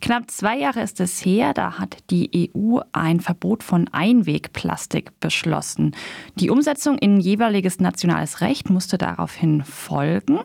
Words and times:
Knapp 0.00 0.30
zwei 0.30 0.58
Jahre 0.58 0.80
ist 0.80 1.00
es 1.00 1.24
her, 1.24 1.54
da 1.54 1.78
hat 1.78 1.98
die 2.10 2.50
EU 2.54 2.78
ein 2.92 3.20
Verbot 3.20 3.62
von 3.62 3.88
Einwegplastik 3.88 5.18
beschlossen. 5.20 5.94
Die 6.36 6.50
Umsetzung 6.50 6.98
in 6.98 7.20
jeweiliges 7.20 7.80
nationales 7.80 8.40
Recht 8.40 8.70
musste 8.70 8.98
daraufhin 8.98 9.64
folgen. 9.64 10.40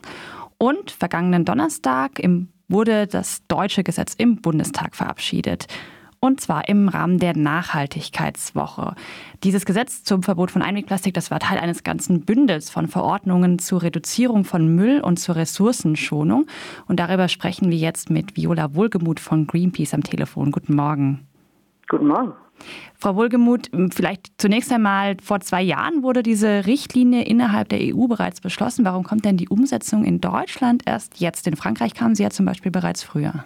Und 0.57 0.91
vergangenen 0.91 1.45
Donnerstag 1.45 2.21
wurde 2.67 3.07
das 3.07 3.45
deutsche 3.47 3.83
Gesetz 3.83 4.13
im 4.17 4.37
Bundestag 4.37 4.95
verabschiedet 4.95 5.67
und 6.23 6.39
zwar 6.39 6.69
im 6.69 6.87
Rahmen 6.87 7.19
der 7.19 7.35
Nachhaltigkeitswoche. 7.35 8.95
Dieses 9.43 9.65
Gesetz 9.65 10.05
zum 10.05 10.23
Verbot 10.23 10.51
von 10.51 10.61
Einwegplastik, 10.61 11.13
das 11.13 11.29
war 11.31 11.39
Teil 11.41 11.59
eines 11.59 11.83
ganzen 11.83 12.21
Bündels 12.21 12.69
von 12.69 12.87
Verordnungen 12.87 13.59
zur 13.59 13.81
Reduzierung 13.81 14.45
von 14.45 14.73
Müll 14.73 15.01
und 15.01 15.19
zur 15.19 15.35
Ressourcenschonung. 15.35 16.47
Und 16.87 17.01
darüber 17.01 17.27
sprechen 17.27 17.69
wir 17.69 17.77
jetzt 17.77 18.09
mit 18.09 18.37
Viola 18.37 18.73
Wohlgemuth 18.73 19.19
von 19.19 19.47
Greenpeace 19.47 19.93
am 19.95 20.03
Telefon. 20.03 20.53
Guten 20.53 20.75
Morgen. 20.75 21.27
Guten 21.89 22.07
Morgen. 22.07 22.31
Frau 22.97 23.17
Wohlgemuth, 23.17 23.69
vielleicht 23.93 24.31
zunächst 24.37 24.71
einmal, 24.71 25.17
vor 25.21 25.41
zwei 25.41 25.61
Jahren 25.61 26.03
wurde 26.03 26.23
diese 26.23 26.65
Richtlinie 26.65 27.25
innerhalb 27.25 27.67
der 27.67 27.79
EU 27.81 28.07
bereits 28.07 28.39
beschlossen. 28.39 28.85
Warum 28.85 29.03
kommt 29.03 29.25
denn 29.25 29.35
die 29.35 29.49
Umsetzung 29.49 30.05
in 30.05 30.21
Deutschland 30.21 30.83
erst 30.85 31.19
jetzt? 31.19 31.47
In 31.47 31.57
Frankreich 31.57 31.93
kam 31.93 32.15
sie 32.15 32.23
ja 32.23 32.29
zum 32.29 32.45
Beispiel 32.45 32.71
bereits 32.71 33.03
früher. 33.03 33.43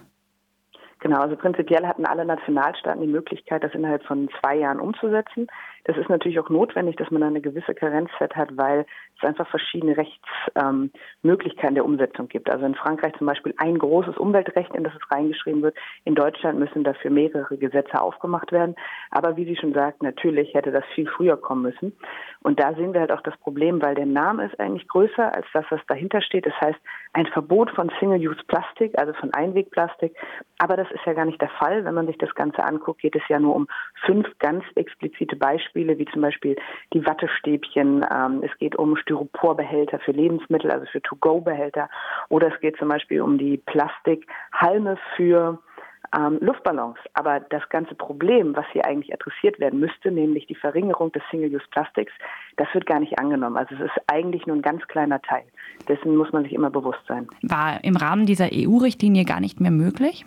Genau, 1.07 1.21
also 1.21 1.37
prinzipiell 1.37 1.87
hatten 1.87 2.05
alle 2.05 2.25
Nationalstaaten 2.25 2.99
die 2.99 3.07
Möglichkeit, 3.07 3.63
das 3.63 3.73
innerhalb 3.73 4.03
von 4.03 4.27
zwei 4.41 4.57
Jahren 4.57 4.81
umzusetzen. 4.81 5.47
Das 5.87 5.95
ist 5.95 6.09
natürlich 6.09 6.37
auch 6.37 6.49
notwendig, 6.49 6.97
dass 6.97 7.09
man 7.11 7.23
eine 7.23 7.39
gewisse 7.39 7.73
Karenzzeit 7.73 8.35
hat, 8.35 8.57
weil 8.57 8.85
es 9.17 9.23
einfach 9.23 9.47
verschiedene 9.47 9.95
Rechtsmöglichkeiten 9.95 11.69
ähm, 11.69 11.75
der 11.75 11.85
Umsetzung 11.85 12.27
gibt. 12.27 12.49
Also 12.49 12.65
in 12.65 12.75
Frankreich 12.75 13.13
zum 13.17 13.25
Beispiel 13.25 13.53
ein 13.57 13.77
großes 13.79 14.17
Umweltrecht, 14.17 14.75
in 14.75 14.83
das 14.83 14.93
es 14.93 15.11
reingeschrieben 15.11 15.61
wird. 15.61 15.77
In 16.03 16.13
Deutschland 16.13 16.59
müssen 16.59 16.83
dafür 16.83 17.09
mehrere 17.09 17.57
Gesetze 17.57 18.01
aufgemacht 18.01 18.51
werden. 18.51 18.75
Aber 19.11 19.37
wie 19.37 19.45
Sie 19.45 19.55
schon 19.55 19.73
sagt, 19.73 20.03
natürlich 20.03 20.53
hätte 20.53 20.71
das 20.71 20.83
viel 20.93 21.07
früher 21.07 21.37
kommen 21.37 21.61
müssen. 21.61 21.93
Und 22.43 22.59
da 22.59 22.73
sehen 22.73 22.93
wir 22.93 22.99
halt 22.99 23.13
auch 23.13 23.21
das 23.21 23.37
Problem, 23.37 23.81
weil 23.81 23.95
der 23.95 24.05
Name 24.05 24.45
ist 24.45 24.59
eigentlich 24.59 24.89
größer 24.89 25.33
als 25.33 25.45
das, 25.53 25.65
was 25.69 25.79
dahinter 25.87 26.21
steht. 26.21 26.45
Das 26.45 26.59
heißt, 26.59 26.79
ein 27.13 27.27
Verbot 27.27 27.71
von 27.71 27.89
Single-Use-Plastik, 27.99 28.99
also 28.99 29.13
von 29.13 29.33
Einwegplastik. 29.33 30.13
Aber 30.59 30.75
das 30.75 30.91
ist 30.91 31.05
ja 31.05 31.13
gar 31.13 31.25
nicht 31.25 31.41
der 31.41 31.49
Fall. 31.49 31.85
Wenn 31.85 31.93
man 31.93 32.07
sich 32.07 32.17
das 32.17 32.35
Ganze 32.35 32.63
anguckt, 32.63 33.01
geht 33.01 33.15
es 33.15 33.23
ja 33.29 33.39
nur 33.39 33.55
um 33.55 33.67
fünf 34.05 34.27
ganz 34.39 34.65
explizite 34.75 35.37
Beispiele 35.37 35.76
Beispiele 35.77 35.97
wie 35.99 36.05
zum 36.11 36.21
Beispiel 36.21 36.55
die 36.93 37.05
Wattestäbchen. 37.05 38.05
Ähm, 38.11 38.43
es 38.43 38.57
geht 38.57 38.75
um 38.75 38.97
Styroporbehälter 38.97 39.99
für 39.99 40.11
Lebensmittel, 40.11 40.71
also 40.71 40.85
für 40.91 41.01
To-Go-Behälter. 41.01 41.89
Oder 42.29 42.53
es 42.53 42.59
geht 42.61 42.77
zum 42.77 42.89
Beispiel 42.89 43.21
um 43.21 43.37
die 43.37 43.57
Plastikhalme 43.57 44.97
für 45.15 45.59
ähm, 46.17 46.39
Luftballons. 46.41 46.97
Aber 47.13 47.39
das 47.39 47.67
ganze 47.69 47.93
Problem, 47.93 48.55
was 48.55 48.65
hier 48.71 48.85
eigentlich 48.85 49.13
adressiert 49.13 49.59
werden 49.59 49.79
müsste, 49.79 50.09
nämlich 50.11 50.47
die 50.47 50.55
Verringerung 50.55 51.11
des 51.11 51.21
Single-Use-Plastiks, 51.29 52.13
das 52.55 52.67
wird 52.73 52.85
gar 52.85 52.99
nicht 52.99 53.19
angenommen. 53.19 53.57
Also 53.57 53.75
es 53.75 53.81
ist 53.81 54.01
eigentlich 54.07 54.47
nur 54.47 54.55
ein 54.55 54.61
ganz 54.63 54.81
kleiner 54.87 55.21
Teil. 55.21 55.43
Dessen 55.87 56.15
muss 56.15 56.31
man 56.31 56.43
sich 56.43 56.53
immer 56.53 56.71
bewusst 56.71 57.01
sein. 57.07 57.27
War 57.43 57.83
im 57.83 57.95
Rahmen 57.95 58.25
dieser 58.25 58.49
EU-Richtlinie 58.51 59.25
gar 59.25 59.39
nicht 59.39 59.59
mehr 59.59 59.71
möglich? 59.71 60.25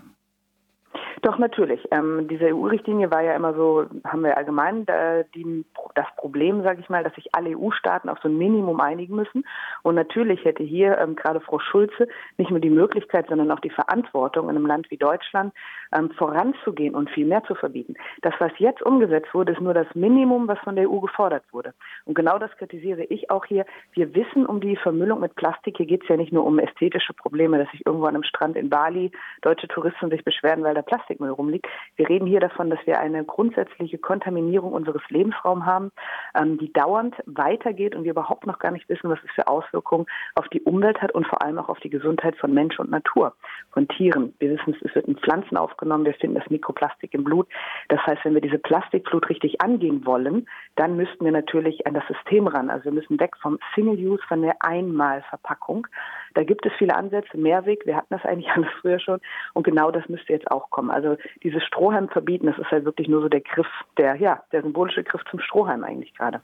Doch, 1.23 1.39
natürlich. 1.39 1.81
Ähm, 1.91 2.29
diese 2.29 2.47
EU-Richtlinie 2.47 3.11
war 3.11 3.23
ja 3.23 3.35
immer 3.35 3.55
so, 3.55 3.87
haben 4.05 4.23
wir 4.23 4.37
allgemein 4.37 4.87
äh, 4.89 5.25
die, 5.35 5.65
das 5.95 6.07
Problem, 6.17 6.63
sage 6.63 6.81
ich 6.81 6.89
mal, 6.89 7.05
dass 7.05 7.15
sich 7.15 7.35
alle 7.35 7.57
EU-Staaten 7.57 8.09
auf 8.09 8.19
so 8.23 8.29
ein 8.29 8.39
Minimum 8.39 8.81
einigen 8.81 9.17
müssen. 9.17 9.45
Und 9.83 9.97
natürlich 9.97 10.45
hätte 10.45 10.63
hier 10.63 10.99
ähm, 10.99 11.17
gerade 11.17 11.41
Frau 11.41 11.59
Schulze 11.59 12.09
nicht 12.39 12.51
nur 12.51 12.61
die 12.61 12.71
Möglichkeit, 12.71 13.27
sondern 13.29 13.51
auch 13.51 13.61
die 13.61 13.71
Verantwortung 13.71 14.49
in 14.49 14.57
einem 14.57 14.67
Land 14.67 14.91
wie 14.91 14.97
Deutschland 14.97 15.53
ähm, 15.93 16.11
voranzugehen 16.13 16.95
und 16.95 17.11
viel 17.11 17.27
mehr 17.27 17.43
zu 17.45 17.55
verbieten. 17.55 17.95
Das, 18.23 18.35
was 18.39 18.53
jetzt 18.59 18.83
umgesetzt 18.83 19.35
wurde, 19.35 19.53
ist 19.53 19.61
nur 19.61 19.75
das 19.75 19.87
Minimum, 19.95 20.49
was 20.49 20.59
von 20.61 20.77
der 20.77 20.91
EU 20.91 21.01
gefordert 21.01 21.45
wurde. 21.53 21.75
Und 22.05 22.15
genau 22.15 22.39
das 22.39 22.51
kritisiere 22.57 23.05
ich 23.05 23.31
auch 23.31 23.45
hier. 23.45 23.67
Wir 23.93 24.15
wissen 24.15 24.47
um 24.47 24.61
die 24.61 24.77
Vermüllung 24.77 25.21
mit 25.21 25.35
Plastik. 25.35 25.77
Hier 25.77 25.87
geht 25.87 26.03
es 26.03 26.09
ja 26.09 26.17
nicht 26.17 26.33
nur 26.33 26.45
um 26.47 26.59
ästhetische 26.59 27.13
Probleme, 27.13 27.59
dass 27.59 27.71
sich 27.71 27.85
irgendwo 27.85 28.07
an 28.07 28.15
einem 28.15 28.25
Strand 28.25 28.57
in 28.57 28.71
Bali 28.71 29.11
deutsche 29.43 29.69
Touristen 29.69 30.11
sich 30.11 30.25
beschweren, 30.25 30.63
weil 30.63 30.75
da 30.75 30.83
Plastik 30.83 31.00
Plastikmüll 31.01 31.31
rumliegt. 31.31 31.67
Wir 31.97 32.09
reden 32.09 32.27
hier 32.27 32.41
davon, 32.41 32.71
dass 32.71 32.79
wir 32.87 33.01
eine 33.01 33.25
grundsätzliche 33.25 33.99
Kontaminierung 33.99 34.73
unseres 34.73 35.03
Lebensraums 35.09 35.65
haben, 35.65 35.91
ähm, 36.35 36.59
die 36.59 36.73
dauernd 36.73 37.15
weitergeht 37.27 37.95
und 37.95 38.05
wir 38.05 38.13
überhaupt 38.13 38.47
noch 38.47 38.59
gar 38.59 38.71
nicht 38.71 38.89
wissen, 38.89 39.11
was 39.11 39.19
es 39.25 39.31
für 39.35 39.49
Auswirkungen 39.49 40.07
auf 40.35 40.49
die 40.49 40.61
Umwelt 40.63 41.01
hat 41.01 41.13
und 41.13 41.27
vor 41.27 41.43
allem 41.43 41.59
auch 41.59 41.69
auf 41.69 41.81
die 41.81 41.91
Gesundheit 41.91 42.37
von 42.37 42.53
Mensch 42.53 42.79
und 42.79 42.91
Natur, 42.91 43.35
von 43.73 43.89
Tieren. 43.89 44.35
Wir 44.39 44.51
wissen, 44.51 44.77
es 44.81 44.95
wird 44.95 45.07
in 45.07 45.17
Pflanzen 45.17 45.57
aufgenommen, 45.57 46.05
wir 46.05 46.15
finden 46.15 46.37
das 46.37 46.51
Mikroplastik 46.51 47.15
im 47.15 47.25
Blut. 47.25 47.49
Das 47.89 48.01
heißt, 48.07 48.25
wenn 48.25 48.35
wir 48.35 48.41
diese 48.41 48.59
Plastikflut 48.59 49.29
richtig 49.29 49.61
angehen 49.61 50.05
wollen, 50.05 50.47
dann 50.77 50.97
müssten 50.97 51.25
wir 51.25 51.33
natürlich 51.33 51.87
an 51.87 51.95
das 51.95 52.07
System 52.07 52.47
ran. 52.47 52.71
Also 52.71 52.87
wir 52.87 52.93
müssen 52.93 53.19
weg 53.21 53.37
vom 53.41 53.59
Single-Use, 53.75 54.23
von 54.29 54.43
der 54.43 54.57
Einmalverpackung. 54.61 55.87
Da 56.35 56.45
gibt 56.45 56.65
es 56.67 56.73
viele 56.79 56.95
Ansätze, 56.95 57.37
Mehrweg, 57.37 57.87
wir 57.87 57.97
hatten 57.97 58.15
das 58.15 58.25
eigentlich 58.25 58.51
alles 58.55 58.69
früher 58.81 59.01
schon 59.01 59.21
und 59.55 59.65
genau 59.65 59.91
das 59.91 60.09
müsste 60.09 60.33
jetzt 60.33 60.51
auch 60.51 60.71
kommen. 60.71 60.91
Also 60.91 61.17
dieses 61.43 61.65
Strohhalm 61.65 62.09
verbieten, 62.09 62.47
das 62.47 62.59
ist 62.59 62.71
halt 62.71 62.85
wirklich 62.85 63.09
nur 63.09 63.23
so 63.23 63.29
der 63.29 63.41
Griff, 63.41 63.69
der, 63.97 64.17
ja, 64.17 64.43
der 64.53 64.63
symbolische 64.63 65.05
Griff 65.05 65.23
zum 65.31 65.41
Strohhalm 65.41 65.85
eigentlich 65.85 66.15
gerade. 66.15 66.41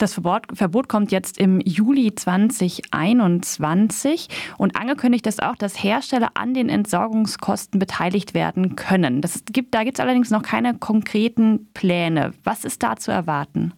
Das 0.00 0.14
Verbot, 0.14 0.46
Verbot, 0.54 0.88
kommt 0.88 1.12
jetzt 1.12 1.38
im 1.38 1.60
Juli 1.60 2.14
2021 2.14 4.28
und 4.56 4.74
angekündigt 4.74 5.26
ist 5.26 5.42
auch, 5.42 5.56
dass 5.56 5.84
Hersteller 5.84 6.30
an 6.32 6.54
den 6.54 6.70
Entsorgungskosten 6.70 7.78
beteiligt 7.78 8.32
werden 8.32 8.76
können. 8.76 9.20
Das 9.20 9.44
gibt, 9.52 9.74
da 9.74 9.84
gibt 9.84 9.98
es 9.98 10.02
allerdings 10.02 10.30
noch 10.30 10.42
keine 10.42 10.78
konkreten 10.78 11.68
Pläne. 11.74 12.32
Was 12.44 12.64
ist 12.64 12.82
da 12.82 12.96
zu 12.96 13.12
erwarten? 13.12 13.74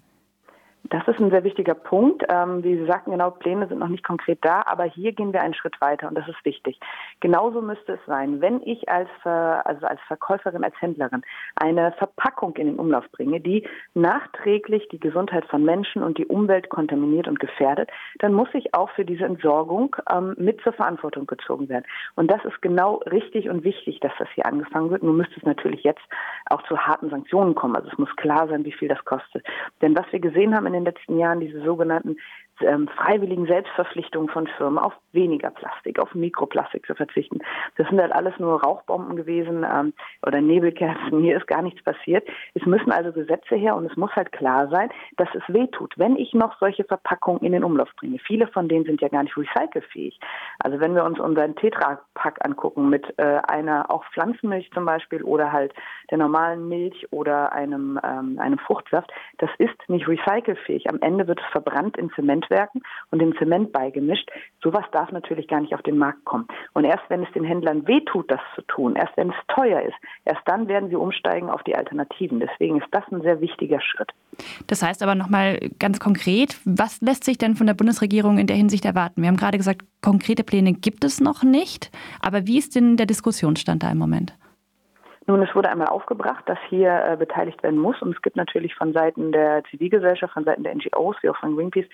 Das 0.91 1.07
ist 1.07 1.21
ein 1.21 1.31
sehr 1.31 1.45
wichtiger 1.45 1.75
Punkt. 1.75 2.25
Ähm, 2.29 2.65
wie 2.65 2.77
Sie 2.77 2.87
sagten, 2.87 3.13
genau, 3.13 3.31
Pläne 3.31 3.69
sind 3.69 3.79
noch 3.79 3.89
nicht 3.89 4.05
konkret 4.05 4.39
da, 4.43 4.63
aber 4.67 4.85
hier 4.85 5.13
gehen 5.13 5.33
wir 5.33 5.41
einen 5.41 5.55
Schritt 5.55 5.81
weiter 5.81 6.09
und 6.09 6.17
das 6.17 6.27
ist 6.29 6.45
wichtig. 6.45 6.79
Genauso 7.21 7.63
müsste 7.63 7.95
es 7.95 8.01
sein, 8.07 8.41
wenn 8.41 8.61
ich 8.63 8.89
als, 8.89 9.09
also 9.25 9.87
als 9.87 10.01
Verkäuferin, 10.09 10.65
als 10.65 10.75
Händlerin 10.81 11.23
eine 11.57 11.93
Verpackung 11.93 12.57
in 12.57 12.67
den 12.67 12.79
Umlauf 12.79 13.05
bringe, 13.13 13.41
die 13.41 13.67
nachträglich 13.95 14.89
die 14.89 14.99
Gesundheit 14.99 15.45
von 15.47 15.65
Menschen 15.65 16.03
und 16.03 16.19
die 16.19 16.27
Umwelt 16.27 16.69
kontaminiert 16.69 17.29
und 17.29 17.39
gefährdet, 17.39 17.89
dann 18.19 18.35
muss 18.35 18.49
ich 18.53 18.75
auch 18.75 18.91
für 18.91 19.05
diese 19.05 19.25
Entsorgung 19.25 19.95
ähm, 20.13 20.35
mit 20.37 20.61
zur 20.63 20.73
Verantwortung 20.73 21.27
gezogen 21.27 21.69
werden. 21.69 21.85
Und 22.17 22.31
das 22.31 22.45
ist 22.45 22.61
genau 22.61 22.97
richtig 23.11 23.49
und 23.49 23.65
wichtig, 23.65 24.01
dass 24.01 24.13
das 24.19 24.29
hier 24.35 24.47
angefangen 24.47 24.91
wird. 24.91 25.03
Nun 25.03 25.17
müsste 25.17 25.37
es 25.37 25.45
natürlich 25.45 25.85
jetzt 25.85 26.03
auch 26.47 26.63
zu 26.65 26.77
harten 26.77 27.11
Sanktionen 27.11 27.55
kommen. 27.55 27.77
Also 27.77 27.89
es 27.91 27.99
muss 27.99 28.15
klar 28.17 28.49
sein, 28.49 28.65
wie 28.65 28.73
viel 28.73 28.89
das 28.89 29.05
kostet. 29.05 29.47
Denn 29.81 29.97
was 29.97 30.11
wir 30.11 30.21
gesehen 30.21 30.55
haben 30.55 30.67
in 30.75 30.85
den 30.85 30.95
letzten 30.95 31.19
Jahren 31.19 31.41
diese 31.41 31.63
sogenannten 31.63 32.17
ähm, 32.65 32.89
freiwilligen 32.89 33.47
Selbstverpflichtungen 33.47 34.29
von 34.29 34.47
Firmen 34.47 34.79
auf 34.79 34.93
weniger 35.13 35.51
Plastik, 35.51 35.99
auf 35.99 36.15
Mikroplastik 36.15 36.87
zu 36.87 36.95
verzichten. 36.95 37.41
Das 37.77 37.89
sind 37.89 38.01
halt 38.01 38.13
alles 38.13 38.35
nur 38.39 38.63
Rauchbomben 38.63 39.17
gewesen 39.17 39.65
ähm, 39.71 39.93
oder 40.27 40.41
Nebelkerzen. 40.41 41.21
Hier 41.21 41.37
ist 41.37 41.47
gar 41.47 41.63
nichts 41.63 41.83
passiert. 41.83 42.27
Es 42.55 42.65
müssen 42.67 42.91
also 42.91 43.13
Gesetze 43.13 43.57
her 43.57 43.77
und 43.77 43.87
es 43.87 43.97
muss 43.97 44.11
halt 44.13 44.33
klar 44.33 44.69
sein, 44.69 44.91
dass 45.17 45.29
es 45.35 45.43
weh 45.49 45.67
tut, 45.69 45.95
wenn 45.99 46.17
ich 46.17 46.33
noch 46.35 46.59
solche 46.59 46.85
Verpackungen 46.85 47.43
in 47.43 47.53
den 47.53 47.65
Umlauf 47.65 47.91
bringe. 47.97 48.19
Viele 48.19 48.47
von 48.47 48.69
denen 48.69 48.85
sind 48.85 49.01
ja 49.01 49.09
gar 49.09 49.23
nicht 49.23 49.37
recycelfähig. 49.37 50.19
Also 50.61 50.81
wenn 50.81 50.95
wir 50.95 51.05
uns 51.05 51.21
unseren 51.21 51.55
Tetra-Pack 51.57 52.45
angucken 52.45 52.89
mit 52.89 53.07
äh, 53.19 53.41
einer 53.49 53.91
auch 53.91 54.05
Pflanzenmilch 54.13 54.71
zum 54.73 54.85
Beispiel 54.85 55.23
oder 55.23 55.53
halt 55.53 55.73
der 56.11 56.19
normalen 56.19 56.69
Milch 56.69 57.07
oder 57.11 57.53
einem, 57.53 57.99
ähm, 58.03 58.39
einem 58.39 58.59
Fruchtsaft, 58.59 59.11
das 59.39 59.51
ist 59.59 59.77
nicht 59.89 60.09
recycelfähig. 60.09 60.89
Am 60.89 60.99
Ende 61.01 61.27
wird 61.27 61.41
es 61.41 61.47
verbrannt 61.53 61.97
in 61.97 62.11
Zementwerken 62.53 62.83
und 63.11 63.21
in 63.21 63.35
Zement 63.37 63.73
beigemischt. 63.73 64.31
Sowas 64.63 64.85
darf 64.93 65.11
natürlich 65.11 65.49
gar 65.49 65.61
nicht 65.61 65.75
auf 65.75 65.83
den 65.83 65.99
Markt 65.99 66.25
kommen. 66.25 66.47
Und 66.75 66.85
erst 66.85 67.05
wenn 67.09 67.23
es 67.23 67.33
den 67.33 67.45
Händlern 67.45 67.87
wehtut, 67.87 68.31
das 68.31 68.41
zu 68.55 68.63
tun, 68.63 68.97
erst 68.97 69.17
wenn 69.17 69.31
es 69.31 69.37
teuer 69.49 69.81
ist, 69.83 69.97
erst 70.25 70.43
dann 70.47 70.69
werden 70.69 70.89
sie 70.91 70.97
umsteigen 70.97 71.51
auf 71.51 71.63
die 71.63 71.75
Alternativen. 71.75 72.41
Deswegen 72.41 72.81
ist 72.81 72.89
das 72.93 73.05
ein 73.11 73.23
sehr 73.23 73.41
wichtiger 73.41 73.81
Schritt. 73.81 74.11
Das 74.67 74.83
heißt 74.83 75.03
aber 75.03 75.15
nochmal 75.15 75.59
ganz 75.79 76.01
konkret, 76.01 76.59
was 76.65 77.01
lässt 77.01 77.25
sich 77.25 77.39
denn 77.39 77.57
von 77.57 77.67
der 77.67 77.75
Bundesregierung 77.75 78.39
in 78.39 78.47
der 78.47 78.57
Hinsicht 78.57 78.85
erwarten? 78.85 79.23
Wir 79.23 79.29
haben 79.29 79.37
gerade 79.37 79.59
gesagt, 79.59 79.83
konkrete 80.03 80.45
Pläne 80.45 80.73
gibt 80.73 81.05
es 81.05 81.21
noch 81.21 81.43
nicht. 81.43 81.91
Aber 82.21 82.47
wie 82.47 82.59
ist 82.59 82.75
denn 82.75 82.97
der 82.97 83.07
Diskussionsstand 83.07 83.83
da 83.83 83.91
im 83.91 83.99
Moment? 83.99 84.35
Nun, 85.27 85.43
es 85.43 85.55
wurde 85.55 85.71
einmal 85.71 85.89
aufgebracht, 85.89 86.43
dass 86.47 86.59
hier 86.69 87.05
äh, 87.07 87.17
beteiligt 87.17 87.63
werden 87.63 87.79
muss. 87.79 88.01
Und 88.03 88.15
es 88.15 88.23
gibt 88.23 88.37
natürlich 88.37 88.75
von 88.75 88.93
Seiten 88.93 89.31
der 89.31 89.63
Zivilgesellschaft, 89.71 90.35
von 90.35 90.45
Seiten 90.45 90.65
der 90.65 90.75
NGOs, 90.75 91.17
wie 91.23 91.29
auch 91.29 91.37
von 91.37 91.55
Greenpeace, 91.55 91.87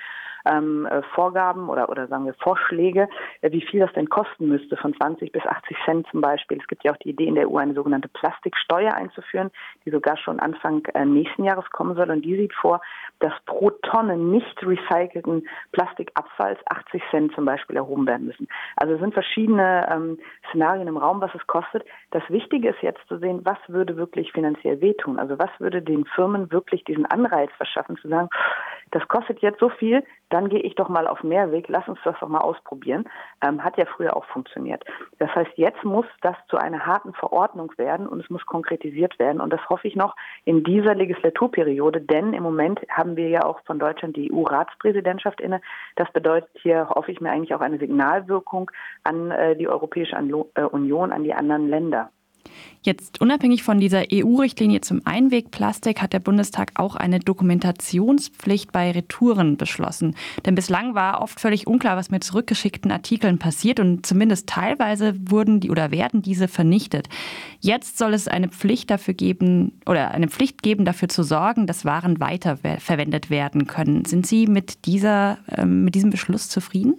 ähm, 0.49 0.87
äh, 0.87 1.03
Vorgaben 1.15 1.69
oder, 1.69 1.89
oder 1.89 2.07
sagen 2.09 2.27
wir 2.27 2.35
Vorschläge, 2.35 3.09
äh, 3.41 3.51
wie 3.53 3.61
viel 3.61 3.81
das 3.81 3.93
denn 3.93 4.09
kosten 4.09 4.49
müsste, 4.49 4.77
von 4.77 4.95
20 4.95 5.33
bis 5.33 5.45
80 5.45 5.77
Cent 5.85 6.07
zum 6.11 6.21
Beispiel. 6.21 6.59
Es 6.61 6.67
gibt 6.67 6.85
ja 6.85 6.93
auch 6.93 6.97
die 6.99 7.11
Idee 7.11 7.27
in 7.27 7.35
der 7.35 7.51
EU, 7.51 7.57
eine 7.59 7.75
sogenannte 7.75 8.09
Plastiksteuer 8.09 8.95
einzuführen, 8.95 9.51
die 9.85 9.91
sogar 9.91 10.17
schon 10.17 10.41
Anfang 10.41 10.85
äh, 10.95 11.05
nächsten 11.05 11.45
Jahres 11.45 11.69
kommen 11.71 11.95
soll. 11.95 12.11
Und 12.11 12.25
die 12.25 12.37
sieht 12.37 12.55
vor, 12.55 12.81
dass 13.21 13.33
pro 13.47 13.71
Tonne 13.71 14.17
nicht 14.17 14.63
recycelten 14.63 15.47
Plastikabfalls 15.73 16.59
80 16.71 17.03
Cent 17.11 17.35
zum 17.35 17.45
Beispiel 17.45 17.77
erhoben 17.77 18.07
werden 18.07 18.27
müssen. 18.27 18.49
Also 18.77 18.95
es 18.95 19.01
sind 19.01 19.15
verschiedene 19.15 19.87
ähm, 19.91 20.19
Szenarien 20.49 20.89
im 20.89 20.97
Raum, 20.97 21.21
was 21.21 21.35
es 21.35 21.47
kostet. 21.47 21.85
Das 22.11 22.23
Wichtige 22.29 22.71
ist 22.71 22.83
jetzt 22.83 23.07
zu 23.09 23.19
sehen, 23.19 23.41
was 23.45 23.59
würde 23.69 23.97
wirklich 23.97 24.33
finanziell 24.33 24.81
wehtun. 24.81 25.19
Also 25.19 25.39
was 25.39 25.51
würde 25.59 25.83
den 25.83 26.05
Firmen 26.05 26.51
wirklich 26.53 26.85
diesen 26.85 27.07
Anreiz 27.07 27.51
verschaffen, 27.57 27.97
zu 27.97 28.09
sagen, 28.09 28.29
das 28.91 29.07
kostet 29.09 29.41
jetzt 29.41 29.61
so 29.61 29.69
viel, 29.69 30.05
dann 30.31 30.49
gehe 30.49 30.61
ich 30.61 30.75
doch 30.75 30.89
mal 30.89 31.07
auf 31.07 31.23
Mehrweg, 31.23 31.67
lass 31.69 31.89
uns 31.89 31.99
das 32.05 32.17
doch 32.21 32.29
mal 32.29 32.41
ausprobieren. 32.41 33.05
Ähm, 33.45 33.63
hat 33.65 33.77
ja 33.79 33.87
früher 33.87 34.17
auch 34.17 34.25
funktioniert. 34.27 34.85
Das 35.19 35.35
heißt, 35.35 35.53
jetzt 35.57 35.85
muss 35.85 36.07
das 36.21 36.37
zu 36.49 36.57
einer 36.57 36.85
harten 36.85 37.13
Verordnung 37.15 37.73
werden 37.77 38.07
und 38.07 38.21
es 38.21 38.31
muss 38.31 38.45
konkretisiert 38.47 39.19
werden. 39.19 39.41
Und 39.41 39.53
das 39.53 39.69
hoffe 39.69 39.89
ich 39.89 39.97
noch 39.97 40.17
in 40.45 40.65
dieser 40.65 40.95
Legislaturperiode, 40.95 42.01
denn 42.01 42.33
im 42.33 42.43
Moment 42.43 42.81
haben 42.91 43.17
wir 43.17 43.29
ja 43.29 43.45
auch 43.45 43.61
von 43.65 43.79
Deutschland 43.79 44.17
die 44.17 44.33
EU-Ratspräsidentschaft 44.33 45.41
inne. 45.41 45.61
Das 45.97 46.11
bedeutet 46.13 46.51
hier 46.63 46.89
hoffe 46.91 47.13
ich 47.13 47.21
mir 47.21 47.31
eigentlich 47.31 47.55
auch 47.55 47.61
eine 47.61 47.79
Signalwirkung 47.79 48.71
an 49.05 49.31
äh, 49.31 49.57
die 49.57 49.69
Europäische 49.69 50.17
äh, 50.17 50.63
Union, 50.63 51.13
an 51.13 51.25
die 51.25 51.35
anderen 51.35 51.69
Länder. 51.69 52.11
Jetzt 52.83 53.21
unabhängig 53.21 53.65
von 53.65 53.81
dieser 53.81 54.05
EU-Richtlinie 54.13 54.81
zum 54.81 55.03
Einwegplastik 55.05 56.01
hat 56.01 56.13
der 56.13 56.21
Bundestag 56.21 56.73
auch 56.77 56.95
eine 56.97 57.19
Dokumentationspflicht 57.19 58.73
bei 58.73 58.93
Retouren 58.93 59.57
beschlossen. 59.57 60.15
Denn 60.47 60.55
bislang 60.55 60.95
war 60.95 61.21
oft 61.21 61.41
völlig 61.41 61.67
unklar, 61.67 61.97
was 61.97 62.11
mit 62.11 62.23
zurückgeschickten 62.23 62.93
Artikeln 62.93 63.39
passiert 63.39 63.81
und 63.81 64.07
zumindest 64.07 64.47
teilweise 64.47 65.15
wurden 65.29 65.61
die 65.61 65.71
oder 65.71 65.91
werden 65.91 66.23
diese 66.23 66.47
vernichtet. 66.47 67.09
Jetzt 67.61 67.99
soll 67.99 68.15
es 68.15 68.29
eine 68.29 68.49
Pflicht 68.49 68.91
dafür 68.91 69.15
geben 69.15 69.81
oder 69.85 70.13
eine 70.13 70.29
Pflicht 70.29 70.63
geben, 70.63 70.85
dafür 70.85 71.09
zu 71.09 71.25
sorgen, 71.25 71.67
dass 71.67 71.85
Waren 71.85 72.21
weiterverwendet 72.21 73.29
werden 73.29 73.67
können. 73.67 74.05
Sind 74.05 74.27
Sie 74.27 74.47
mit 74.47 74.87
dieser, 74.87 75.39
äh, 75.49 75.65
mit 75.65 75.95
diesem 75.95 76.11
Beschluss 76.11 76.49
zufrieden? 76.49 76.95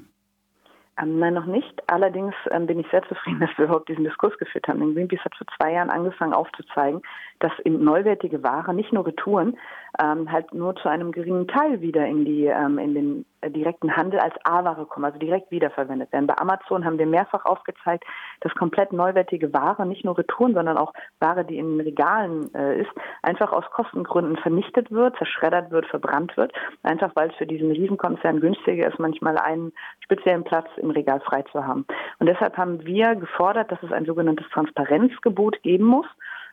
Ähm, 1.01 1.19
nein, 1.19 1.33
noch 1.33 1.45
nicht. 1.45 1.81
Allerdings 1.87 2.33
ähm, 2.51 2.67
bin 2.67 2.79
ich 2.79 2.87
sehr 2.91 3.03
zufrieden, 3.07 3.39
dass 3.41 3.49
wir 3.57 3.65
überhaupt 3.65 3.89
diesen 3.89 4.03
Diskurs 4.03 4.37
geführt 4.37 4.67
haben. 4.67 4.79
Denn 4.79 4.93
Greenpeace 4.93 5.23
hat 5.23 5.35
vor 5.35 5.47
zwei 5.57 5.73
Jahren 5.73 5.89
angefangen 5.89 6.33
aufzuzeigen, 6.33 7.01
dass 7.39 7.51
eben 7.63 7.83
neuwertige 7.83 8.43
Ware, 8.43 8.73
nicht 8.73 8.91
nur 8.91 9.05
Retouren, 9.05 9.57
ähm, 10.01 10.31
halt 10.31 10.53
nur 10.53 10.75
zu 10.75 10.89
einem 10.89 11.11
geringen 11.11 11.47
Teil 11.47 11.81
wieder 11.81 12.05
in 12.05 12.25
die 12.25 12.45
ähm, 12.45 12.77
in 12.77 12.93
den 12.93 13.25
äh, 13.41 13.49
direkten 13.49 13.95
Handel 13.95 14.19
als 14.19 14.33
A-Ware 14.43 14.85
kommen, 14.85 15.05
also 15.05 15.17
direkt 15.17 15.49
wiederverwendet 15.51 16.11
werden. 16.11 16.27
Bei 16.27 16.37
Amazon 16.37 16.83
haben 16.83 16.97
wir 16.97 17.05
mehrfach 17.05 17.45
aufgezeigt, 17.45 18.03
dass 18.41 18.53
komplett 18.55 18.91
neuwertige 18.91 19.53
Ware, 19.53 19.85
nicht 19.85 20.03
nur 20.03 20.17
Retouren, 20.17 20.53
sondern 20.53 20.77
auch 20.77 20.93
Ware, 21.19 21.45
die 21.45 21.57
in 21.57 21.79
Regalen 21.79 22.53
äh, 22.53 22.81
ist, 22.81 22.91
einfach 23.21 23.51
aus 23.53 23.65
Kostengründen 23.71 24.37
vernichtet 24.37 24.91
wird, 24.91 25.17
zerschreddert 25.17 25.71
wird, 25.71 25.85
verbrannt 25.85 26.35
wird, 26.35 26.51
einfach 26.83 27.11
weil 27.15 27.29
es 27.29 27.35
für 27.35 27.47
diesen 27.47 27.71
Riesenkonzern 27.71 28.41
günstiger 28.41 28.87
ist, 28.87 28.99
manchmal 28.99 29.37
einen 29.37 29.71
speziellen 30.01 30.43
Platz 30.43 30.67
im 30.77 30.91
Regal 30.91 31.21
frei 31.21 31.43
zu 31.51 31.65
haben. 31.65 31.85
Und 32.19 32.27
deshalb 32.27 32.57
haben 32.57 32.85
wir 32.85 33.15
gefordert, 33.15 33.71
dass 33.71 33.81
es 33.83 33.91
ein 33.91 34.05
sogenanntes 34.05 34.47
Transparenzgebot 34.49 35.61
geben 35.63 35.85
muss 35.85 36.07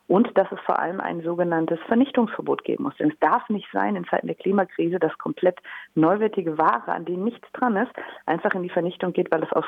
und 0.07 0.37
dass 0.37 0.51
es 0.51 0.59
vor 0.61 0.79
allem 0.79 0.99
ein 0.99 1.21
sogenanntes 1.21 1.79
Vernichtungsverbot 1.87 2.63
geben 2.63 2.83
muss. 2.83 2.95
Denn 2.97 3.11
es 3.11 3.19
darf 3.19 3.47
nicht 3.49 3.67
sein, 3.73 3.95
in 3.95 4.05
Zeiten 4.05 4.27
der 4.27 4.35
Klimakrise, 4.35 4.99
dass 4.99 5.17
komplett 5.17 5.59
neuwertige 5.95 6.57
Ware, 6.57 6.91
an 6.91 7.05
denen 7.05 7.25
nichts 7.25 7.47
dran 7.53 7.75
ist, 7.75 7.91
einfach 8.25 8.53
in 8.53 8.63
die 8.63 8.69
Vernichtung 8.69 9.13
geht, 9.13 9.31
weil 9.31 9.43
es 9.43 9.51
aus, 9.51 9.65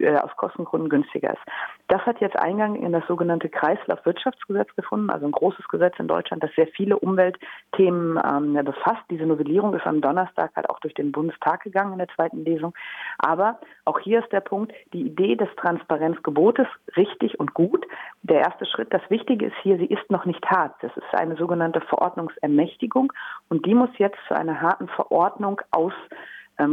äh, 0.00 0.16
aus 0.16 0.36
Kostengründen 0.36 0.88
günstiger 0.88 1.32
ist. 1.32 1.42
Das 1.88 2.00
hat 2.06 2.20
jetzt 2.20 2.38
Eingang 2.38 2.76
in 2.76 2.92
das 2.92 3.06
sogenannte 3.06 3.48
Kreislaufwirtschaftsgesetz 3.50 4.74
gefunden, 4.74 5.10
also 5.10 5.26
ein 5.26 5.32
großes 5.32 5.68
Gesetz 5.68 5.94
in 5.98 6.08
Deutschland, 6.08 6.42
das 6.42 6.54
sehr 6.54 6.68
viele 6.68 6.98
Umweltthemen 6.98 8.18
ähm, 8.24 8.64
befasst. 8.64 9.02
Diese 9.10 9.26
Novellierung 9.26 9.74
ist 9.74 9.86
am 9.86 10.00
Donnerstag 10.00 10.52
halt 10.56 10.70
auch 10.70 10.80
durch 10.80 10.94
den 10.94 11.12
Bundestag 11.12 11.62
gegangen 11.64 11.92
in 11.92 11.98
der 11.98 12.08
zweiten 12.08 12.44
Lesung. 12.44 12.74
Aber 13.18 13.58
auch 13.84 13.98
hier 13.98 14.20
ist 14.20 14.32
der 14.32 14.40
Punkt, 14.40 14.72
die 14.92 15.02
Idee 15.02 15.36
des 15.36 15.48
Transparenzgebotes 15.56 16.66
richtig 16.96 17.38
und 17.38 17.52
gut. 17.52 17.84
Der 18.22 18.40
erste 18.40 18.64
Schritt, 18.66 18.92
das 18.94 19.02
Wichtige 19.10 19.41
Wichtige 19.42 19.46
ist 19.46 19.62
hier, 19.62 19.78
sie 19.78 19.86
ist 19.86 20.10
noch 20.10 20.24
nicht 20.24 20.44
hart. 20.46 20.74
Das 20.82 20.96
ist 20.96 21.14
eine 21.14 21.36
sogenannte 21.36 21.80
Verordnungsermächtigung 21.80 23.12
und 23.48 23.66
die 23.66 23.74
muss 23.74 23.90
jetzt 23.98 24.18
zu 24.28 24.34
einer 24.34 24.60
harten 24.60 24.88
Verordnung 24.88 25.60
aus 25.70 25.92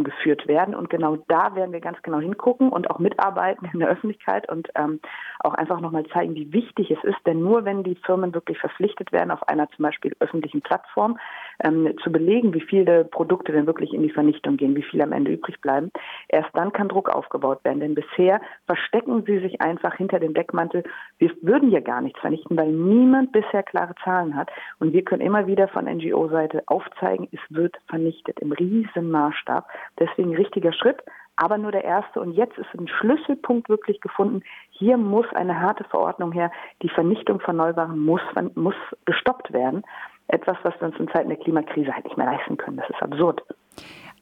geführt 0.04 0.48
werden. 0.48 0.76
Und 0.76 0.90
genau 0.90 1.18
da 1.28 1.56
werden 1.56 1.72
wir 1.72 1.80
ganz 1.80 2.00
genau 2.04 2.20
hingucken 2.20 2.70
und 2.70 2.92
auch 2.92 3.00
mitarbeiten 3.00 3.68
in 3.74 3.80
der 3.80 3.90
Öffentlichkeit 3.90 4.48
und 4.52 4.68
ähm, 4.76 5.00
auch 5.40 5.56
einfach 5.56 5.80
nochmal 5.80 6.06
zeigen, 6.14 6.36
wie 6.36 6.54
wichtig 6.54 6.92
es 6.92 7.04
ist. 7.04 7.18
Denn 7.26 7.40
nur 7.40 7.66
wenn 7.66 7.84
die 7.84 7.96
Firmen 7.96 8.34
wirklich 8.34 8.60
verpflichtet 8.60 9.12
werden, 9.12 9.32
auf 9.32 9.48
einer 9.48 9.68
zum 9.72 9.84
Beispiel 9.84 10.16
öffentlichen 10.20 10.62
Plattform 10.62 11.18
ähm, 11.64 11.96
zu 12.04 12.12
belegen, 12.12 12.54
wie 12.54 12.62
viele 12.62 13.06
Produkte 13.06 13.52
denn 13.52 13.68
wirklich 13.68 13.94
in 13.94 14.04
die 14.04 14.10
Vernichtung 14.10 14.58
gehen, 14.58 14.76
wie 14.76 14.84
viel 14.84 15.02
am 15.02 15.12
Ende 15.12 15.32
übrig 15.32 15.60
bleiben, 15.62 15.92
erst 16.28 16.50
dann 16.54 16.72
kann 16.74 16.90
Druck 16.90 17.10
aufgebaut 17.10 17.64
werden. 17.64 17.80
Denn 17.80 17.96
bisher 17.96 18.42
verstecken 18.66 19.24
sie 19.26 19.40
sich 19.40 19.62
einfach 19.62 19.96
hinter 19.96 20.20
dem 20.20 20.34
Deckmantel, 20.34 20.84
wir 21.18 21.32
würden 21.42 21.72
ja 21.72 21.80
gar 21.80 22.02
nichts 22.02 22.20
vernichten, 22.20 22.58
weil 22.58 22.72
niemand 22.72 23.32
bisher 23.32 23.64
klare 23.64 23.96
Zahlen 24.04 24.36
hat. 24.36 24.50
Und 24.80 24.94
wir 24.94 25.04
können 25.04 25.22
immer 25.22 25.48
wieder 25.48 25.68
von 25.68 25.86
NGO-Seite 25.86 26.64
aufzeigen, 26.68 27.28
es 27.32 27.40
wird 27.50 27.78
vernichtet 27.88 28.40
im 28.40 28.52
Riesenmaßstab. 28.52 29.68
Deswegen 30.00 30.36
richtiger 30.36 30.74
Schritt, 30.74 31.04
aber 31.36 31.58
nur 31.58 31.72
der 31.72 31.86
erste. 31.86 32.20
Und 32.20 32.34
jetzt 32.34 32.58
ist 32.58 32.68
ein 32.78 32.88
Schlüsselpunkt 32.88 33.70
wirklich 33.70 34.02
gefunden. 34.02 34.44
Hier 34.72 34.98
muss 34.98 35.26
eine 35.34 35.60
harte 35.60 35.86
Verordnung 35.86 36.32
her. 36.32 36.52
Die 36.82 36.90
Vernichtung 36.90 37.40
von 37.40 37.56
Neuwaren 37.56 38.00
muss, 38.00 38.22
muss 38.56 38.76
gestoppt 39.06 39.54
werden. 39.54 39.84
Etwas, 40.30 40.58
was 40.64 40.74
wir 40.80 40.88
uns 40.88 41.00
in 41.00 41.08
Zeiten 41.10 41.30
der 41.30 41.38
Klimakrise 41.38 41.94
halt 41.94 42.06
nicht 42.06 42.18
mehr 42.18 42.28
leisten 42.28 42.58
können. 42.58 42.78
Das 42.78 42.90
ist 42.90 43.02
absurd. 43.02 43.42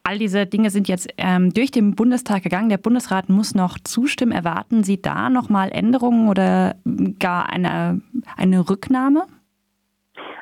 All 0.04 0.18
diese 0.18 0.46
Dinge 0.46 0.70
sind 0.70 0.88
jetzt 0.88 1.10
ähm, 1.18 1.54
durch 1.54 1.70
den 1.70 1.94
Bundestag 1.94 2.42
gegangen. 2.44 2.70
Der 2.70 2.78
Bundesrat 2.78 3.28
muss 3.28 3.54
noch 3.54 3.78
zustimmen. 3.80 4.32
Erwarten 4.32 4.84
Sie 4.86 5.02
da 5.02 5.30
nochmal 5.30 5.70
Änderungen 5.74 6.30
oder 6.30 6.76
gar 7.20 7.52
eine, 7.52 8.02
eine 8.38 8.70
Rücknahme? 8.70 9.26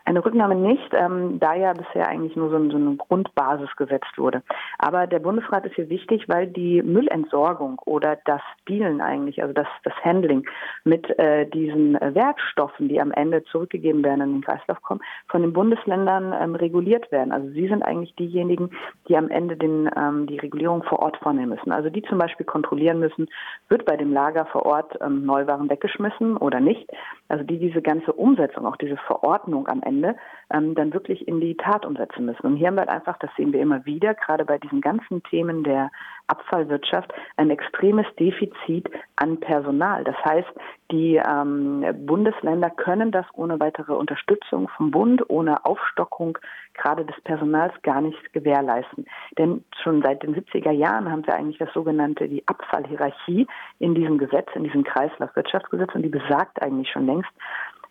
Eine 0.07 0.24
Rücknahme 0.24 0.54
nicht, 0.54 0.94
ähm, 0.94 1.40
da 1.40 1.56
ja 1.56 1.74
bisher 1.74 2.07
eigentlich 2.07 2.36
nur 2.36 2.52
so, 2.52 2.69
so, 2.69 2.78
eine 2.78 2.96
Grundbasis 2.96 3.75
gesetzt 3.75 4.18
wurde. 4.18 4.44
Aber 4.78 5.07
der 5.07 5.18
Bundesrat 5.18 5.66
ist 5.66 5.74
hier 5.74 5.90
wichtig, 5.90 6.30
weil 6.30 6.46
die 6.46 6.84
Müllentsorgung 6.84 7.80
oder 7.86 8.19
das 8.25 8.42
Dealen 8.69 9.02
eigentlich, 9.02 9.42
also 9.42 9.52
das, 9.52 9.66
das 9.84 9.96
Handling 10.04 10.48
mit 10.84 11.10
äh, 11.18 11.48
diesen 11.48 11.96
Wertstoffen, 11.96 12.88
die 12.88 13.02
am 13.02 13.12
Ende 13.13 13.44
zurückgegeben 13.46 14.04
werden 14.04 14.22
in 14.22 14.34
den 14.34 14.42
Kreislauf 14.44 14.80
kommen, 14.84 15.02
von 15.28 15.42
den 15.42 15.54
Bundesländern 15.54 16.36
ähm, 16.40 16.54
reguliert 16.54 17.12
werden. 17.12 17.31
Also 17.31 17.50
sie 17.50 17.68
sind 17.68 17.81
eigentlich 17.81 18.13
diejenigen, 18.13 18.69
die 19.08 19.18
am 19.18 19.30
Ende 19.30 19.58
den, 19.58 19.90
ähm, 19.98 20.28
die 20.28 20.38
Regulierung 20.38 20.84
vor 20.84 21.00
Ort 21.00 21.18
vornehmen 21.18 21.50
müssen. 21.50 21.72
Also 21.72 21.90
die 21.90 22.04
zum 22.04 22.19
Beispiel 22.19 22.46
kontrollieren 22.46 23.00
müssen, 23.00 23.28
wird 23.69 23.86
bei 23.86 23.98
dem 23.98 24.13
Lager 24.13 24.46
vor 24.46 24.68
Ort 24.68 25.00
ähm, 25.01 25.25
Neuwaren 25.25 25.68
weggeschmissen 25.68 26.38
oder 26.38 26.60
nicht. 26.60 26.88
Also 27.28 27.44
die 27.44 27.58
diese 27.58 27.81
ganze 27.81 28.13
Umsetzung, 28.13 28.68
auch 28.68 28.78
diese 28.78 28.98
Verordnung 28.98 29.68
am 29.68 29.82
Ende 29.82 29.95
Ende 29.96 30.16
ähm, 30.52 30.75
dann 30.75 30.94
wirklich 30.94 31.28
in 31.28 31.40
die 31.40 31.56
Tat 31.56 31.86
umsetzen 31.86 32.25
müssen. 32.25 32.46
Und 32.46 32.58
hier 32.58 32.68
haben 32.68 32.75
wir 32.75 32.82
halt 32.82 32.90
einfach, 32.90 33.18
das 33.20 33.32
sehen 33.36 33.54
wir 33.54 33.62
immer 33.62 33.86
wieder, 33.86 34.14
gerade 34.14 34.46
bei 34.46 34.58
diesen 34.58 34.82
ganzen 34.82 35.24
Themen 35.24 35.64
der 35.64 35.92
Abfallwirtschaft, 36.28 37.14
ein 37.38 37.50
extremes 37.50 38.06
Defizit 38.20 38.90
an 39.16 39.40
Personal. 39.40 40.04
Das 40.04 40.16
heißt, 40.24 40.50
die 40.92 41.16
ähm, 41.16 41.84
Bundesländer 42.06 42.70
können 42.70 43.12
das 43.12 43.25
ohne 43.34 43.60
weitere 43.60 43.94
Unterstützung 43.94 44.70
vom 44.78 44.92
Bund, 44.92 45.24
ohne 45.30 45.66
Aufstockung 45.66 46.38
gerade 46.74 47.06
des 47.06 47.20
Personals 47.22 47.74
gar 47.84 48.02
nicht 48.02 48.34
gewährleisten. 48.34 49.06
Denn 49.38 49.64
schon 49.82 50.02
seit 50.02 50.24
den 50.24 50.36
70er 50.36 50.72
Jahren 50.72 51.12
haben 51.12 51.25
wir 51.25 51.36
eigentlich 51.36 51.58
das 51.58 51.74
sogenannte, 51.74 52.28
die 52.28 52.48
Abfallhierarchie 52.48 53.48
in 53.80 53.96
diesem 53.96 54.18
Gesetz, 54.18 54.48
in 54.56 54.64
diesem 54.64 54.84
Kreislaufwirtschaftsgesetz 54.84 55.94
und 55.96 56.04
die 56.04 56.10
besagt 56.10 56.62
eigentlich 56.62 56.90
schon 56.90 57.06
längst, 57.06 57.30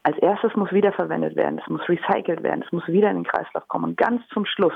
als 0.05 0.19
erstes 0.19 0.55
muss 0.55 0.71
wiederverwendet 0.71 1.35
werden, 1.35 1.59
es 1.59 1.69
muss 1.69 1.89
recycelt 1.89 2.43
werden, 2.43 2.63
es 2.65 2.73
muss 2.73 2.87
wieder 2.87 3.11
in 3.11 3.17
den 3.17 3.25
Kreislauf 3.25 3.67
kommen. 3.69 3.85
Und 3.85 3.97
ganz 3.97 4.23
zum 4.29 4.45
Schluss 4.45 4.75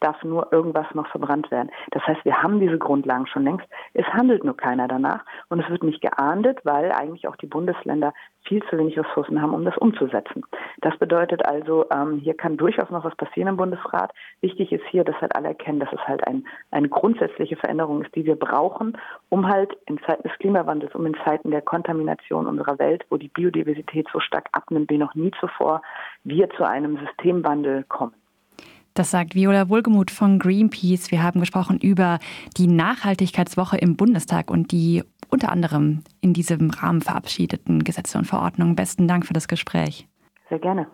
darf 0.00 0.22
nur 0.22 0.52
irgendwas 0.52 0.86
noch 0.94 1.08
verbrannt 1.08 1.50
werden. 1.50 1.70
Das 1.90 2.06
heißt, 2.06 2.24
wir 2.24 2.42
haben 2.42 2.60
diese 2.60 2.78
Grundlagen 2.78 3.26
schon 3.26 3.44
längst. 3.44 3.66
Es 3.94 4.06
handelt 4.06 4.44
nur 4.44 4.56
keiner 4.56 4.88
danach 4.88 5.24
und 5.48 5.60
es 5.60 5.68
wird 5.68 5.82
nicht 5.82 6.00
geahndet, 6.00 6.58
weil 6.64 6.92
eigentlich 6.92 7.28
auch 7.28 7.36
die 7.36 7.46
Bundesländer 7.46 8.12
viel 8.46 8.62
zu 8.70 8.78
wenig 8.78 8.98
Ressourcen 8.98 9.42
haben, 9.42 9.54
um 9.54 9.64
das 9.64 9.76
umzusetzen. 9.78 10.44
Das 10.80 10.96
bedeutet 10.98 11.44
also, 11.44 11.86
ähm, 11.90 12.18
hier 12.18 12.34
kann 12.34 12.56
durchaus 12.56 12.90
noch 12.90 13.04
was 13.04 13.14
passieren 13.16 13.48
im 13.48 13.56
Bundesrat. 13.56 14.12
Wichtig 14.40 14.72
ist 14.72 14.84
hier, 14.90 15.04
dass 15.04 15.20
halt 15.20 15.34
alle 15.34 15.48
erkennen, 15.48 15.80
dass 15.80 15.92
es 15.92 16.00
halt 16.06 16.26
ein, 16.26 16.46
eine 16.70 16.88
grundsätzliche 16.88 17.56
Veränderung 17.56 18.02
ist, 18.02 18.14
die 18.14 18.24
wir 18.24 18.36
brauchen, 18.36 18.96
um 19.28 19.48
halt 19.48 19.76
in 19.86 19.98
Zeiten 20.06 20.28
des 20.28 20.38
Klimawandels, 20.38 20.94
um 20.94 21.06
in 21.06 21.16
Zeiten 21.24 21.50
der 21.50 21.62
Kontamination 21.62 22.46
unserer 22.46 22.78
Welt, 22.78 23.04
wo 23.10 23.16
die 23.16 23.28
Biodiversität 23.28 24.06
so 24.12 24.20
stark 24.20 24.48
abnimmt 24.52 24.90
wie 24.90 24.98
noch 24.98 25.14
nie 25.14 25.32
zuvor, 25.40 25.82
wir 26.24 26.48
zu 26.50 26.64
einem 26.64 26.98
Systemwandel 26.98 27.84
kommen. 27.84 28.14
Das 28.96 29.10
sagt 29.10 29.34
Viola 29.34 29.68
Wohlgemuth 29.68 30.10
von 30.10 30.38
Greenpeace. 30.38 31.10
Wir 31.10 31.22
haben 31.22 31.40
gesprochen 31.40 31.78
über 31.78 32.18
die 32.56 32.66
Nachhaltigkeitswoche 32.66 33.76
im 33.76 33.94
Bundestag 33.94 34.50
und 34.50 34.72
die 34.72 35.04
unter 35.28 35.52
anderem 35.52 36.02
in 36.22 36.32
diesem 36.32 36.70
Rahmen 36.70 37.02
verabschiedeten 37.02 37.84
Gesetze 37.84 38.16
und 38.16 38.24
Verordnungen. 38.24 38.74
Besten 38.74 39.06
Dank 39.06 39.26
für 39.26 39.34
das 39.34 39.48
Gespräch. 39.48 40.08
Sehr 40.48 40.60
gerne. 40.60 40.86